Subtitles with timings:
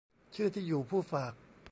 [0.35, 1.33] ชื่อที่อยู่ผู้ฝาก